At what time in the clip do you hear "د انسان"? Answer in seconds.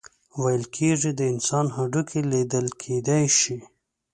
1.15-1.65